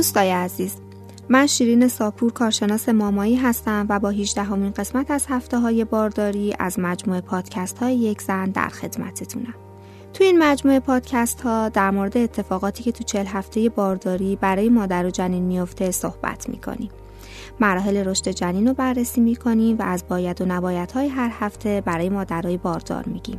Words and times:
دوستای 0.00 0.30
عزیز 0.30 0.76
من 1.28 1.46
شیرین 1.46 1.88
ساپور 1.88 2.32
کارشناس 2.32 2.88
مامایی 2.88 3.36
هستم 3.36 3.86
و 3.88 3.98
با 3.98 4.10
18 4.10 4.42
همین 4.42 4.70
قسمت 4.70 5.10
از 5.10 5.26
هفته 5.28 5.58
های 5.58 5.84
بارداری 5.84 6.54
از 6.58 6.78
مجموعه 6.78 7.20
پادکست 7.20 7.78
های 7.78 7.94
یک 7.94 8.22
زن 8.22 8.44
در 8.44 8.68
خدمتتونم. 8.68 9.54
تو 10.14 10.24
این 10.24 10.38
مجموعه 10.38 10.80
پادکست 10.80 11.40
ها 11.40 11.68
در 11.68 11.90
مورد 11.90 12.16
اتفاقاتی 12.16 12.82
که 12.82 12.92
تو 12.92 13.04
چل 13.04 13.26
هفته 13.26 13.68
بارداری 13.68 14.36
برای 14.36 14.68
مادر 14.68 15.06
و 15.06 15.10
جنین 15.10 15.42
میفته 15.42 15.90
صحبت 15.90 16.48
می‌کنیم. 16.48 16.90
مراحل 17.60 17.96
رشد 17.96 18.28
جنین 18.28 18.68
رو 18.68 18.74
بررسی 18.74 19.20
می‌کنیم 19.20 19.78
و 19.78 19.82
از 19.82 20.04
باید 20.08 20.42
و 20.42 20.44
نبایدهای 20.44 21.08
هر 21.08 21.30
هفته 21.40 21.82
برای 21.86 22.08
مادرای 22.08 22.56
باردار 22.56 23.04
میگیم. 23.06 23.38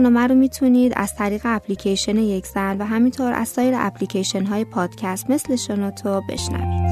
برنامه 0.00 0.26
رو 0.26 0.34
می‌تونید 0.34 0.92
از 0.96 1.14
طریق 1.14 1.40
اپلیکیشن 1.44 2.16
یک 2.16 2.46
زن 2.46 2.78
و 2.78 2.84
همینطور 2.84 3.32
از 3.32 3.48
سایر 3.48 3.74
اپلیکیشن 3.76 4.44
های 4.44 4.64
پادکست 4.64 5.30
مثل 5.30 5.56
شنوتو 5.56 6.20
بشنوید. 6.28 6.90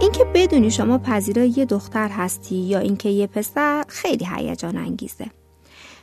اینکه 0.00 0.24
بدونی 0.34 0.70
شما 0.70 0.98
پذیرای 0.98 1.48
یه 1.56 1.64
دختر 1.64 2.08
هستی 2.08 2.56
یا 2.56 2.78
اینکه 2.78 3.08
یه 3.08 3.26
پسر 3.26 3.84
خیلی 3.88 4.26
هیجان 4.36 4.76
انگیزه. 4.76 5.26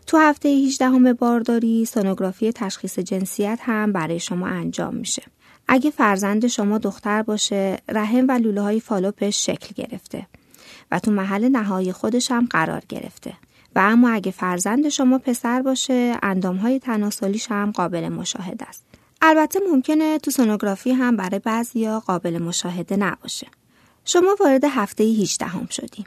تو 0.08 0.18
هفته 0.18 0.50
18 0.50 0.86
همه 0.86 1.14
بارداری 1.14 1.86
سونوگرافی 1.86 2.52
تشخیص 2.52 3.00
جنسیت 3.00 3.60
هم 3.62 3.94
برای 3.94 4.20
شما 4.20 4.48
انجام 4.48 4.96
میشه. 4.96 5.24
اگه 5.72 5.92
فرزند 5.92 6.48
شما 6.48 6.78
دختر 6.78 7.22
باشه 7.22 7.78
رحم 7.90 8.26
و 8.28 8.32
لوله 8.32 8.62
های 8.62 8.80
فالوپش 8.80 9.46
شکل 9.46 9.84
گرفته 9.84 10.28
و 10.92 11.00
تو 11.00 11.12
محل 11.12 11.50
نهایی 11.50 11.92
خودش 11.92 12.32
هم 12.32 12.48
قرار 12.50 12.84
گرفته. 12.90 13.34
و 13.76 13.80
اما 13.80 14.10
اگه 14.10 14.32
فرزند 14.32 14.90
شما 14.90 15.18
پسر 15.18 15.62
باشه 15.62 16.18
اندام 16.24 16.58
های 16.58 16.80
تناسلیش 16.80 17.52
هم 17.52 17.72
قابل 17.72 18.10
مشاهده 18.10 18.66
است. 18.66 18.84
البته 19.22 19.60
ممکنه 19.72 20.18
تو 20.18 20.32
سونوگرافی 20.32 20.92
هم 20.92 21.18
برای 21.18 21.40
بعضیا 21.40 22.00
قابل 22.00 22.38
مشاهده 22.38 22.98
نباشه. 22.98 23.48
شما 24.06 24.36
وارد 24.40 24.64
هفته 24.64 25.04
18 25.04 25.46
هم 25.46 25.68
شدی. 25.72 26.06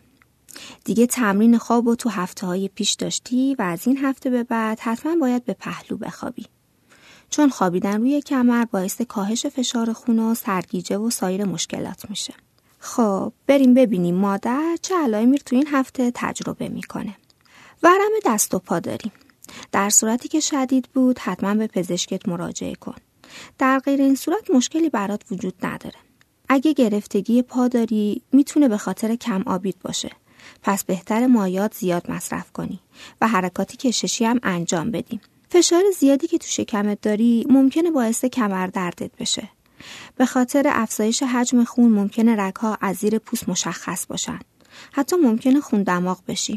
دیگه 0.85 1.07
تمرین 1.07 1.59
خواب 1.59 1.87
و 1.87 1.95
تو 1.95 2.09
هفته 2.09 2.47
های 2.47 2.69
پیش 2.69 2.93
داشتی 2.93 3.57
و 3.59 3.63
از 3.63 3.87
این 3.87 3.99
هفته 3.99 4.31
به 4.31 4.45
بعد 4.45 4.81
حتما 4.81 5.17
باید 5.21 5.45
به 5.45 5.53
پهلو 5.53 5.97
بخوابی. 5.97 6.47
چون 7.33 7.49
خوابیدن 7.49 8.01
روی 8.01 8.21
کمر 8.21 8.65
باعث 8.65 9.03
کاهش 9.03 9.47
فشار 9.47 9.93
خون 9.93 10.19
و 10.19 10.35
سرگیجه 10.35 10.99
و 10.99 11.11
سایر 11.11 11.45
مشکلات 11.45 12.11
میشه. 12.11 12.35
خب 12.79 13.33
بریم 13.47 13.75
ببینیم 13.75 14.15
مادر 14.15 14.77
چه 14.83 14.95
علائمی 14.97 15.39
تو 15.39 15.57
این 15.57 15.67
هفته 15.67 16.13
تجربه 16.15 16.69
می‌کنه. 16.69 17.17
ورم 17.83 18.11
دست 18.27 18.55
و 18.55 18.59
پا 18.59 18.81
داریم. 18.81 19.13
در 19.73 19.91
صورتی 19.91 20.29
که 20.29 20.41
شدید 20.41 20.89
بود 20.95 21.19
حتما 21.19 21.55
به 21.55 21.67
پزشکت 21.67 22.29
مراجعه 22.29 22.75
کن. 22.75 22.95
در 23.59 23.79
غیر 23.79 24.01
این 24.01 24.17
صورت 24.17 24.51
مشکلی 24.51 24.89
برات 24.89 25.23
وجود 25.31 25.55
نداره. 25.63 25.99
اگه 26.49 26.73
گرفتگی 26.73 27.43
پا 27.43 27.69
داری 27.69 28.23
می‌تونه 28.33 28.69
به 28.69 28.77
خاطر 28.77 29.17
کم 29.17 29.43
آبید 29.47 29.77
باشه. 29.83 30.11
پس 30.63 30.85
بهتر 30.85 31.27
مایات 31.27 31.75
زیاد 31.75 32.11
مصرف 32.11 32.53
کنی 32.53 32.81
و 33.21 33.29
حرکاتی 33.29 33.77
کششی 33.77 34.25
هم 34.25 34.41
انجام 34.43 34.91
بدیم. 34.91 35.21
فشار 35.53 35.83
زیادی 35.99 36.27
که 36.27 36.39
تو 36.39 36.47
شکمت 36.47 37.01
داری 37.01 37.47
ممکنه 37.49 37.91
باعث 37.91 38.25
کمر 38.25 38.67
دردت 38.67 39.11
بشه. 39.21 39.49
به 40.17 40.27
خاطر 40.27 40.63
افزایش 40.67 41.23
حجم 41.23 41.65
خون 41.65 41.91
ممکنه 41.91 42.37
رگها 42.37 42.79
از 42.81 42.97
زیر 42.97 43.19
پوست 43.19 43.49
مشخص 43.49 44.07
باشن. 44.07 44.39
حتی 44.93 45.17
ممکنه 45.17 45.61
خون 45.61 45.83
دماغ 45.83 46.19
بشی. 46.29 46.53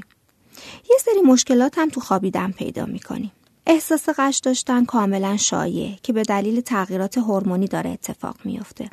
یه 0.90 0.98
سری 1.00 1.22
مشکلات 1.22 1.78
هم 1.78 1.90
تو 1.90 2.02
خوابیدن 2.02 2.52
پیدا 2.52 2.86
می‌کنی. 2.86 3.32
احساس 3.66 4.10
قش 4.18 4.38
داشتن 4.38 4.86
کاملا 4.86 5.38
شایع 5.38 5.96
که 6.04 6.14
به 6.14 6.24
دلیل 6.24 6.62
تغییرات 6.62 7.18
هورمونی 7.18 7.68
داره 7.68 7.90
اتفاق 7.90 8.36
میافته. 8.44 8.90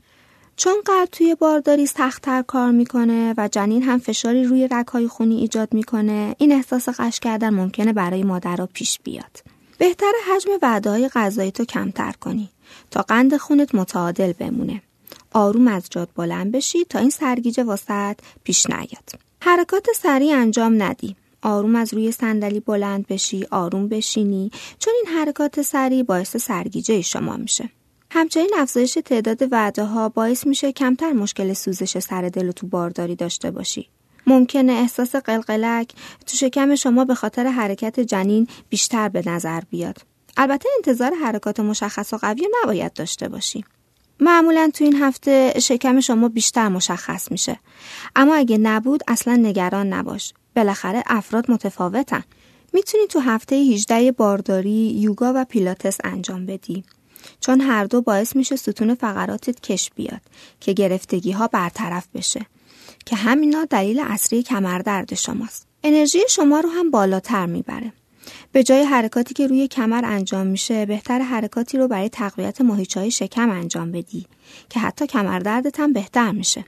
چون 0.57 0.75
قلب 0.85 1.09
توی 1.13 1.35
بارداری 1.35 1.87
سختتر 1.87 2.43
کار 2.43 2.71
می‌کنه 2.71 3.35
و 3.37 3.49
جنین 3.49 3.83
هم 3.83 3.99
فشاری 3.99 4.45
روی 4.45 4.69
رگهای 4.71 5.09
خونی 5.09 5.37
ایجاد 5.37 5.75
می‌کنه 5.75 6.35
این 6.39 6.53
احساس 6.53 6.89
قش 6.89 7.21
کردن 7.21 7.51
ممکنه 7.51 7.93
برای 7.93 8.23
مادرها 8.23 8.69
پیش 8.73 9.01
بیاد. 9.05 9.52
بهتر 9.83 10.13
حجم 10.29 10.51
وعده 10.63 10.91
های 10.91 11.09
غذایی 11.09 11.51
تو 11.51 11.65
کمتر 11.65 12.13
کنی 12.13 12.49
تا 12.91 13.03
قند 13.03 13.37
خونت 13.37 13.75
متعادل 13.75 14.33
بمونه. 14.33 14.83
آروم 15.33 15.69
از 15.69 15.87
جاد 15.91 16.09
بلند 16.17 16.53
بشی 16.53 16.85
تا 16.85 16.99
این 16.99 17.11
سرگیجه 17.11 17.65
واسط 17.65 18.17
پیش 18.45 18.67
نیاد. 18.67 19.11
حرکات 19.41 19.87
سریع 19.97 20.37
انجام 20.37 20.83
ندی. 20.83 21.17
آروم 21.43 21.77
از 21.77 21.95
روی 21.95 22.13
صندلی 22.13 22.61
بلند 22.61 23.07
بشی، 23.07 23.47
آروم 23.51 23.89
بشینی 23.89 24.51
چون 24.79 24.95
این 24.97 25.19
حرکات 25.19 25.63
سریع 25.63 26.03
باعث 26.03 26.37
سرگیجه 26.37 27.01
شما 27.01 27.37
میشه. 27.37 27.71
همچنین 28.11 28.51
افزایش 28.59 28.99
تعداد 29.05 29.53
وعده 29.53 29.85
ها 29.85 30.09
باعث 30.09 30.47
میشه 30.47 30.73
کمتر 30.73 31.13
مشکل 31.13 31.53
سوزش 31.53 31.99
سر 31.99 32.29
دل 32.29 32.49
و 32.49 32.53
تو 32.53 32.67
بارداری 32.67 33.17
داشته 33.17 33.51
باشی. 33.51 33.89
ممکنه 34.27 34.73
احساس 34.73 35.17
قلقلک 35.17 35.93
تو 36.27 36.37
شکم 36.37 36.75
شما 36.75 37.05
به 37.05 37.15
خاطر 37.15 37.47
حرکت 37.47 38.01
جنین 38.01 38.47
بیشتر 38.69 39.09
به 39.09 39.23
نظر 39.27 39.61
بیاد. 39.71 39.99
البته 40.37 40.69
انتظار 40.77 41.15
حرکات 41.15 41.61
مشخص 41.61 42.13
و 42.13 42.17
قوی 42.17 42.49
نباید 42.63 42.93
داشته 42.93 43.29
باشی. 43.29 43.65
معمولا 44.21 44.71
تو 44.75 44.85
این 44.85 44.97
هفته 44.97 45.61
شکم 45.61 46.01
شما 46.01 46.29
بیشتر 46.29 46.69
مشخص 46.69 47.33
میشه. 47.33 47.59
اما 48.17 48.35
اگه 48.35 48.59
نبود 48.59 49.03
اصلا 49.09 49.37
نگران 49.37 49.93
نباش. 49.93 50.35
بالاخره 50.57 51.03
افراد 51.07 51.51
متفاوتن. 51.51 52.25
می‌تونی 52.73 53.07
تو 53.07 53.21
هفته 53.21 53.57
18 53.57 54.13
بارداری 54.13 54.93
یوگا 54.97 55.33
و 55.37 55.45
پیلاتس 55.45 55.99
انجام 56.05 56.47
بدی. 56.47 56.85
چون 57.41 57.61
هر 57.61 57.85
دو 57.85 58.03
باعث 58.03 58.37
میشه 58.37 58.57
ستون 58.57 58.95
فقراتت 58.95 59.61
کش 59.61 59.91
بیاد 59.95 60.21
که 60.61 60.73
گرفتگی 60.73 61.33
ها 61.33 61.47
برطرف 61.47 62.07
بشه. 62.15 62.47
که 63.07 63.17
همینا 63.17 63.65
دلیل 63.65 64.01
اصلی 64.01 64.43
کمردرد 64.43 65.15
شماست. 65.15 65.67
انرژی 65.85 66.19
شما 66.29 66.61
رو 66.61 66.69
هم 66.69 66.91
بالاتر 66.91 67.47
می‌بره. 67.47 67.93
به 68.53 68.63
جای 68.63 68.83
حرکاتی 68.83 69.35
که 69.35 69.47
روی 69.47 69.69
کمر 69.69 70.05
انجام 70.05 70.47
میشه 70.47 70.87
بهتر 70.87 71.19
حرکاتی 71.19 71.79
رو 71.79 71.89
برای 71.89 72.09
تقویت 72.09 72.61
ماهیچه 72.61 73.11
شکم 73.11 73.51
انجام 73.51 73.93
بدی 73.93 74.27
که 74.69 74.81
حتی 74.81 75.07
کمردردت 75.07 75.81
هم 75.81 75.93
بهتر 75.93 76.31
میشه. 76.31 76.65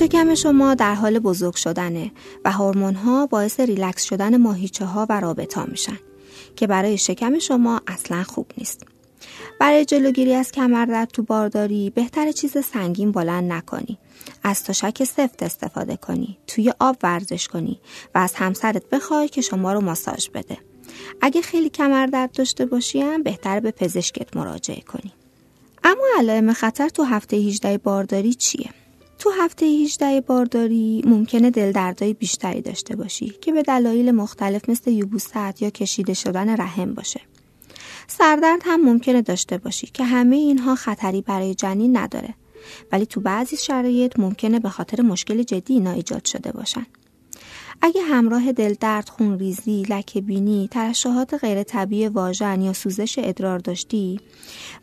شکم 0.00 0.34
شما 0.34 0.74
در 0.74 0.94
حال 0.94 1.18
بزرگ 1.18 1.54
شدنه 1.54 2.12
و 2.44 2.52
هورمون 2.52 2.94
ها 2.94 3.26
باعث 3.26 3.60
ریلکس 3.60 4.02
شدن 4.02 4.36
ماهیچه 4.36 4.84
ها 4.84 5.06
و 5.08 5.20
رابطه 5.20 5.64
میشن 5.64 5.98
که 6.56 6.66
برای 6.66 6.98
شکم 6.98 7.38
شما 7.38 7.80
اصلا 7.86 8.22
خوب 8.22 8.46
نیست. 8.58 8.86
برای 9.58 9.84
جلوگیری 9.84 10.34
از 10.34 10.52
کمردرد 10.52 11.08
تو 11.08 11.22
بارداری 11.22 11.90
بهتر 11.90 12.32
چیز 12.32 12.56
سنگین 12.64 13.12
بلند 13.12 13.52
نکنی. 13.52 13.98
از 14.42 14.64
تشک 14.64 15.04
سفت 15.04 15.42
استفاده 15.42 15.96
کنی. 15.96 16.38
توی 16.46 16.72
آب 16.78 16.96
ورزش 17.02 17.48
کنی 17.48 17.80
و 18.14 18.18
از 18.18 18.34
همسرت 18.34 18.90
بخوای 18.90 19.28
که 19.28 19.40
شما 19.40 19.72
رو 19.72 19.80
ماساژ 19.80 20.28
بده. 20.28 20.58
اگه 21.20 21.42
خیلی 21.42 21.70
کمردرد 21.70 22.32
داشته 22.32 22.66
باشی 22.66 23.00
هم 23.00 23.22
بهتر 23.22 23.60
به 23.60 23.70
پزشکت 23.70 24.36
مراجعه 24.36 24.80
کنی. 24.80 25.12
اما 25.84 26.04
علائم 26.18 26.52
خطر 26.52 26.88
تو 26.88 27.02
هفته 27.02 27.36
18 27.36 27.78
بارداری 27.78 28.34
چیه؟ 28.34 28.79
تو 29.20 29.30
هفته 29.30 29.66
18 29.66 30.20
بارداری 30.20 31.02
ممکنه 31.06 31.50
دلدردهای 31.50 32.14
بیشتری 32.14 32.60
داشته 32.60 32.96
باشی 32.96 33.34
که 33.40 33.52
به 33.52 33.62
دلایل 33.62 34.10
مختلف 34.10 34.68
مثل 34.68 34.90
یبوست 34.90 35.36
یا 35.62 35.70
کشیده 35.70 36.14
شدن 36.14 36.56
رحم 36.56 36.94
باشه. 36.94 37.20
سردرد 38.06 38.60
هم 38.64 38.84
ممکنه 38.84 39.22
داشته 39.22 39.58
باشی 39.58 39.86
که 39.86 40.04
همه 40.04 40.36
اینها 40.36 40.74
خطری 40.74 41.22
برای 41.22 41.54
جنین 41.54 41.96
نداره 41.96 42.34
ولی 42.92 43.06
تو 43.06 43.20
بعضی 43.20 43.56
شرایط 43.56 44.18
ممکنه 44.18 44.58
به 44.58 44.68
خاطر 44.68 45.02
مشکل 45.02 45.42
جدی 45.42 45.74
اینا 45.74 45.92
ایجاد 45.92 46.24
شده 46.24 46.52
باشن. 46.52 46.86
اگه 47.82 48.02
همراه 48.02 48.52
دلدرد، 48.52 49.08
خونریزی، 49.08 49.82
لکه 49.82 50.20
بینی، 50.20 50.68
ترشحات 50.70 51.34
غیر 51.34 51.62
طبیعی 51.62 52.08
واژن 52.08 52.60
یا 52.60 52.72
سوزش 52.72 53.18
ادرار 53.18 53.58
داشتی 53.58 54.20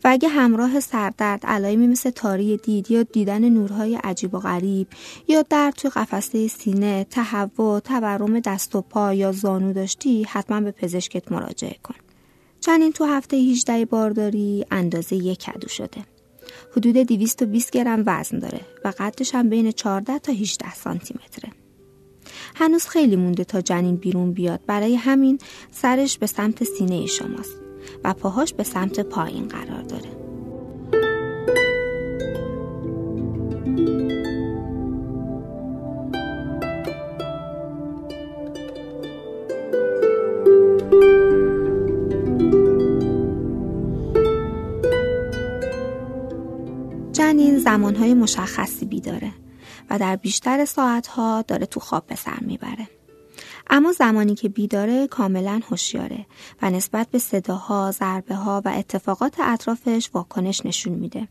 و 0.04 0.08
اگه 0.08 0.30
همراه 0.30 0.80
سردرد 0.80 1.46
علائمی 1.46 1.88
مثل 1.88 2.10
تاری 2.10 2.58
دید 2.58 2.92
یا 2.92 3.04
دیدن 3.04 3.50
نورهای 3.50 3.96
عجیب 3.96 4.34
و 4.34 4.40
غریب 4.40 4.88
یا 5.28 5.42
درد 5.42 5.74
توی 5.74 5.92
قفسه 5.92 6.48
سینه، 6.48 7.04
تهوع، 7.10 7.80
تورم 7.80 8.40
دست 8.40 8.76
و 8.76 8.82
پا 8.82 9.14
یا 9.14 9.32
زانو 9.32 9.74
داشتی 9.74 10.24
حتما 10.24 10.62
به 10.62 10.72
پزشکت 10.72 11.32
مراجعه 11.32 11.76
کن. 11.84 11.96
جنین 12.62 12.92
تو 12.92 13.06
هفته 13.06 13.38
18 13.38 13.86
بارداری 13.86 14.66
اندازه 14.72 15.16
یک 15.16 15.40
کدو 15.40 15.68
شده. 15.68 16.06
حدود 16.78 16.98
220 16.98 17.72
گرم 17.72 18.04
وزن 18.06 18.40
داره 18.40 18.62
و 18.86 18.94
قدش 19.00 19.36
هم 19.36 19.50
بین 19.50 19.72
14 19.72 20.20
تا 20.20 20.32
18 20.32 20.74
سانتی 20.74 21.14
متره. 21.14 21.67
هنوز 22.56 22.88
خیلی 22.88 23.16
مونده 23.16 23.44
تا 23.44 23.62
جنین 23.62 23.96
بیرون 23.96 24.32
بیاد 24.32 24.60
برای 24.68 24.96
همین 24.96 25.40
سرش 25.72 26.18
به 26.18 26.28
سمت 26.28 26.64
سینه 26.64 27.06
شماست 27.06 27.56
و 28.04 28.14
پاهاش 28.14 28.54
به 28.54 28.64
سمت 28.64 29.00
پایین 29.00 29.48
قرار 29.48 29.82
داره. 29.82 30.28
زمانهای 47.68 48.14
مشخصی 48.14 48.86
بیداره 48.86 49.32
و 49.90 50.00
در 50.00 50.16
بیشتر 50.16 50.66
ساعتها 50.66 51.42
داره 51.48 51.66
تو 51.66 51.80
خواب 51.80 52.08
به 52.08 52.16
سر 52.16 52.40
می‌بره. 52.42 52.88
اما 53.70 53.92
زمانی 53.92 54.36
که 54.36 54.50
بیداره 54.50 55.08
کاملا 55.08 55.62
هوشیاره 55.70 56.26
و 56.62 56.70
نسبت 56.70 57.08
به 57.08 57.20
صداها، 57.20 57.92
ضربه 57.92 58.36
ها 58.36 58.62
و 58.66 58.74
اتفاقات 58.76 59.40
اطرافش 59.40 60.10
واکنش 60.14 60.66
نشون 60.66 60.94
میده. 60.94 61.28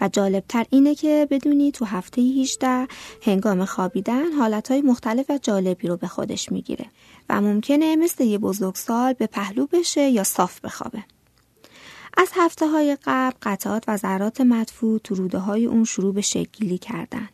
و 0.00 0.08
جالبتر 0.08 0.64
اینه 0.70 0.94
که 0.94 1.28
بدونی 1.30 1.72
تو 1.72 1.84
هفته 1.84 2.22
18 2.22 2.86
هنگام 3.22 3.64
خوابیدن 3.64 4.32
حالتهای 4.32 4.82
مختلف 4.82 5.30
و 5.30 5.38
جالبی 5.38 5.88
رو 5.88 5.96
به 5.96 6.06
خودش 6.06 6.52
می‌گیره 6.52 6.86
و 7.28 7.40
ممکنه 7.40 7.96
مثل 7.96 8.24
یه 8.24 8.38
بزرگسال 8.38 9.12
به 9.12 9.26
پهلو 9.26 9.66
بشه 9.66 10.08
یا 10.08 10.24
صاف 10.24 10.60
بخوابه. 10.60 11.04
از 12.16 12.28
هفته 12.34 12.68
های 12.68 12.96
قبل 13.04 13.36
قطعات 13.42 13.84
و 13.88 13.96
ذرات 13.96 14.40
مدفوع 14.40 14.98
تو 14.98 15.14
روده 15.14 15.38
های 15.38 15.66
اون 15.66 15.84
شروع 15.84 16.14
به 16.14 16.20
شکلی 16.20 16.78
کردن 16.78 17.28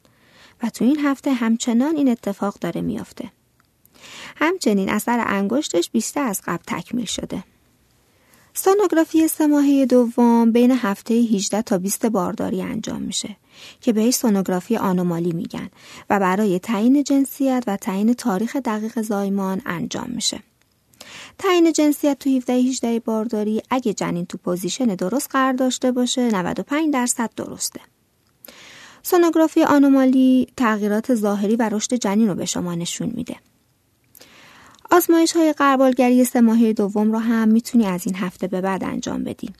و 0.64 0.70
تو 0.70 0.84
این 0.84 0.98
هفته 1.00 1.32
همچنان 1.32 1.96
این 1.96 2.08
اتفاق 2.08 2.58
داره 2.60 2.80
میافته. 2.80 3.30
همچنین 4.36 4.88
اثر 4.88 5.24
انگشتش 5.26 5.90
بیشتر 5.90 6.22
از 6.22 6.42
قبل 6.46 6.62
تکمیل 6.66 7.04
شده. 7.04 7.44
سونوگرافی 8.54 9.28
سه 9.28 9.86
دوم 9.86 10.52
بین 10.52 10.70
هفته 10.70 11.14
18 11.14 11.62
تا 11.62 11.78
20 11.78 12.06
بارداری 12.06 12.62
انجام 12.62 13.02
میشه 13.02 13.36
که 13.80 13.92
بهش 13.92 14.14
سونوگرافی 14.14 14.76
آنومالی 14.76 15.32
میگن 15.32 15.68
و 16.10 16.20
برای 16.20 16.58
تعیین 16.58 17.04
جنسیت 17.04 17.64
و 17.66 17.76
تعیین 17.76 18.14
تاریخ 18.14 18.56
دقیق 18.56 19.02
زایمان 19.02 19.62
انجام 19.66 20.10
میشه. 20.14 20.40
تعیین 21.38 21.72
جنسیت 21.72 22.18
تو 22.18 22.30
17 22.30 22.52
18 22.52 23.00
بارداری 23.00 23.62
اگه 23.70 23.94
جنین 23.94 24.26
تو 24.26 24.38
position 24.38 24.86
درست 24.86 25.28
قرار 25.30 25.52
داشته 25.52 25.92
باشه 25.92 26.28
95 26.28 26.92
درصد 26.92 27.30
درسته. 27.36 27.80
سونوگرافی 29.06 29.62
آنومالی 29.62 30.46
تغییرات 30.56 31.14
ظاهری 31.14 31.56
و 31.56 31.68
رشد 31.68 31.94
جنین 31.94 32.28
رو 32.28 32.34
به 32.34 32.44
شما 32.44 32.74
نشون 32.74 33.12
میده. 33.14 33.36
آزمایش 34.90 35.32
های 35.32 35.52
قربالگری 35.52 36.24
سه 36.24 36.40
ماهه 36.40 36.72
دوم 36.72 37.12
رو 37.12 37.18
هم 37.18 37.48
می‌تونی 37.48 37.86
از 37.86 38.06
این 38.06 38.16
هفته 38.16 38.46
به 38.46 38.60
بعد 38.60 38.84
انجام 38.84 39.24
بدی. 39.24 39.50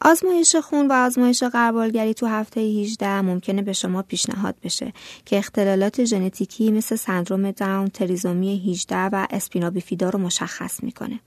آزمایش 0.00 0.56
خون 0.56 0.88
و 0.88 0.92
آزمایش 0.92 1.42
قربالگری 1.42 2.14
تو 2.14 2.26
هفته 2.26 2.60
18 2.60 3.20
ممکنه 3.20 3.62
به 3.62 3.72
شما 3.72 4.02
پیشنهاد 4.02 4.54
بشه 4.62 4.92
که 5.24 5.38
اختلالات 5.38 6.04
ژنتیکی 6.04 6.70
مثل 6.70 6.96
سندروم 6.96 7.50
داون، 7.50 7.88
تریزومی 7.88 8.72
18 8.72 8.96
و 8.96 9.26
اسپینابیفیدا 9.30 10.10
رو 10.10 10.18
مشخص 10.18 10.82
می‌کنه. 10.82 11.20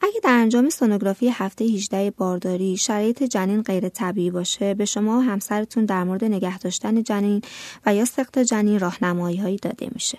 اگه 0.00 0.20
در 0.22 0.32
انجام 0.32 0.68
سونوگرافی 0.68 1.28
هفته 1.28 1.64
18 1.64 2.10
بارداری 2.10 2.76
شرایط 2.76 3.22
جنین 3.22 3.62
غیر 3.62 3.88
طبیعی 3.88 4.30
باشه 4.30 4.74
به 4.74 4.84
شما 4.84 5.18
و 5.18 5.22
همسرتون 5.22 5.84
در 5.84 6.04
مورد 6.04 6.24
نگه 6.24 6.58
داشتن 6.58 7.02
جنین 7.02 7.42
و 7.86 7.94
یا 7.94 8.04
سقط 8.04 8.38
جنین 8.38 8.78
راهنمایی 8.78 9.36
هایی 9.36 9.56
داده 9.56 9.88
میشه. 9.92 10.18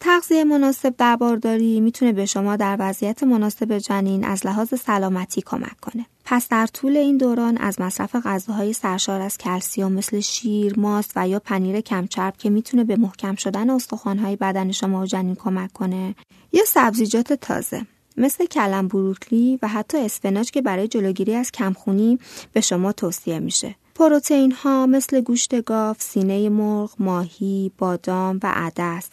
تغذیه 0.00 0.44
مناسب 0.44 0.94
در 0.98 1.16
بارداری 1.16 1.80
می‌تونه 1.80 2.12
به 2.12 2.26
شما 2.26 2.56
در 2.56 2.76
وضعیت 2.80 3.22
مناسب 3.22 3.78
جنین 3.78 4.24
از 4.24 4.46
لحاظ 4.46 4.74
سلامتی 4.74 5.42
کمک 5.42 5.80
کنه. 5.80 6.06
پس 6.24 6.48
در 6.48 6.66
طول 6.66 6.96
این 6.96 7.16
دوران 7.16 7.56
از 7.56 7.80
مصرف 7.80 8.16
غذاهای 8.16 8.72
سرشار 8.72 9.20
از 9.20 9.38
کلسیوم 9.38 9.92
مثل 9.92 10.20
شیر، 10.20 10.78
ماست 10.78 11.12
و 11.16 11.28
یا 11.28 11.38
پنیر 11.38 11.80
کمچرب 11.80 12.36
که 12.36 12.50
می‌تونه 12.50 12.84
به 12.84 12.96
محکم 12.96 13.34
شدن 13.34 13.70
استخوانهای 13.70 14.36
بدن 14.36 14.72
شما 14.72 15.00
و 15.02 15.06
جنین 15.06 15.34
کمک 15.34 15.72
کنه 15.72 16.14
یا 16.52 16.64
سبزیجات 16.64 17.32
تازه 17.32 17.86
مثل 18.18 18.46
کلم 18.46 18.88
بروکلی 18.88 19.58
و 19.62 19.68
حتی 19.68 19.98
اسفناج 19.98 20.50
که 20.50 20.62
برای 20.62 20.88
جلوگیری 20.88 21.34
از 21.34 21.50
کمخونی 21.50 22.18
به 22.52 22.60
شما 22.60 22.92
توصیه 22.92 23.38
میشه. 23.38 23.74
پروتئین 23.94 24.52
ها 24.52 24.86
مثل 24.86 25.20
گوشت 25.20 25.62
گاو، 25.62 25.96
سینه 25.98 26.48
مرغ، 26.48 26.90
ماهی، 26.98 27.72
بادام 27.78 28.40
و 28.42 28.52
عدس، 28.54 29.08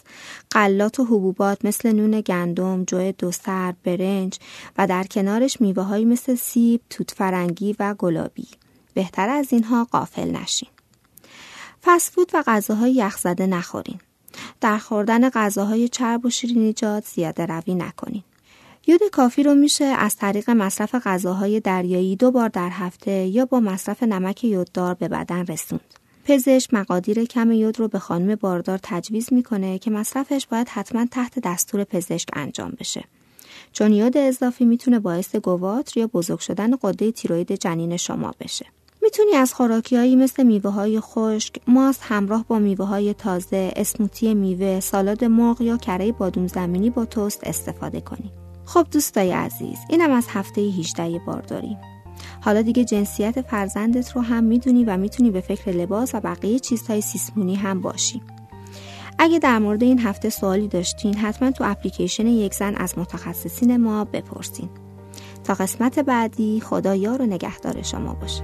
غلات 0.52 1.00
و 1.00 1.04
حبوبات 1.04 1.64
مثل 1.64 1.92
نون 1.92 2.20
گندم، 2.20 2.84
جو 2.84 3.12
دوسر، 3.18 3.74
برنج 3.84 4.38
و 4.78 4.86
در 4.86 5.04
کنارش 5.04 5.60
میوه 5.60 5.82
های 5.82 6.04
مثل 6.04 6.34
سیب، 6.34 6.80
توت 6.90 7.10
فرنگی 7.10 7.76
و 7.78 7.94
گلابی. 7.94 8.48
بهتر 8.94 9.28
از 9.28 9.52
اینها 9.52 9.84
قافل 9.84 10.30
نشین. 10.30 10.68
فسفود 11.84 12.30
و 12.34 12.42
غذاهای 12.46 12.92
یخزده 12.92 13.46
نخورین. 13.46 13.98
در 14.60 14.78
خوردن 14.78 15.28
غذاهای 15.30 15.88
چرب 15.88 16.26
و 16.26 16.30
شیرینیجات 16.30 17.04
زیاده 17.06 17.46
روی 17.46 17.74
نکنین. 17.74 18.22
یود 18.88 19.00
کافی 19.12 19.42
رو 19.42 19.54
میشه 19.54 19.84
از 19.84 20.16
طریق 20.16 20.50
مصرف 20.50 20.94
غذاهای 20.94 21.60
دریایی 21.60 22.16
دو 22.16 22.30
بار 22.30 22.48
در 22.48 22.70
هفته 22.72 23.12
یا 23.12 23.44
با 23.44 23.60
مصرف 23.60 24.02
نمک 24.02 24.44
یوددار 24.44 24.94
به 24.94 25.08
بدن 25.08 25.46
رسوند. 25.46 25.94
پزشک 26.24 26.74
مقادیر 26.74 27.24
کم 27.24 27.52
یود 27.52 27.80
رو 27.80 27.88
به 27.88 27.98
خانم 27.98 28.34
باردار 28.34 28.78
تجویز 28.82 29.32
می‌کنه 29.32 29.78
که 29.78 29.90
مصرفش 29.90 30.46
باید 30.46 30.68
حتما 30.68 31.06
تحت 31.10 31.38
دستور 31.38 31.84
پزشک 31.84 32.28
انجام 32.32 32.72
بشه. 32.80 33.04
چون 33.72 33.92
یود 33.92 34.16
اضافی 34.16 34.64
می‌تونه 34.64 34.98
باعث 34.98 35.36
گواتر 35.36 36.00
یا 36.00 36.06
بزرگ 36.06 36.38
شدن 36.38 36.76
قده 36.82 37.12
تیروید 37.12 37.52
جنین 37.52 37.96
شما 37.96 38.34
بشه. 38.40 38.66
می‌تونی 39.02 39.32
از 39.32 39.54
خوراکیهایی 39.54 40.16
مثل 40.16 40.42
میوه 40.42 40.70
های 40.70 41.00
خشک، 41.00 41.54
ماست 41.66 42.00
همراه 42.02 42.44
با 42.48 42.58
میوه 42.58 42.86
های 42.86 43.14
تازه، 43.14 43.72
اسموتی 43.76 44.34
میوه، 44.34 44.80
سالاد 44.80 45.24
مرغ 45.24 45.60
یا 45.60 45.76
کره 45.76 46.12
بادوم 46.12 46.46
زمینی 46.46 46.90
با 46.90 47.04
توست 47.04 47.40
استفاده 47.44 48.00
کنی. 48.00 48.32
خب 48.66 48.86
دوستای 48.90 49.32
عزیز 49.32 49.78
اینم 49.88 50.10
از 50.10 50.26
هفته 50.28 50.60
18 50.60 51.18
بارداری 51.18 51.76
حالا 52.40 52.62
دیگه 52.62 52.84
جنسیت 52.84 53.40
فرزندت 53.40 54.12
رو 54.12 54.22
هم 54.22 54.44
می‌دونی 54.44 54.84
و 54.84 54.96
می‌تونی 54.96 55.30
به 55.30 55.40
فکر 55.40 55.70
لباس 55.70 56.14
و 56.14 56.20
بقیه 56.20 56.58
چیزهای 56.58 57.00
سیسمونی 57.00 57.54
هم 57.54 57.80
باشی. 57.80 58.22
اگه 59.18 59.38
در 59.38 59.58
مورد 59.58 59.82
این 59.82 59.98
هفته 59.98 60.30
سوالی 60.30 60.68
داشتین 60.68 61.16
حتما 61.16 61.50
تو 61.50 61.64
اپلیکیشن 61.66 62.26
یک 62.26 62.54
زن 62.54 62.74
از 62.74 62.98
متخصصین 62.98 63.76
ما 63.76 64.04
بپرسین. 64.04 64.68
تا 65.44 65.54
قسمت 65.54 65.98
بعدی 65.98 66.60
خدا 66.60 66.94
یار 66.94 67.22
و 67.22 67.26
نگهدار 67.26 67.82
شما 67.82 68.14
باشه. 68.14 68.42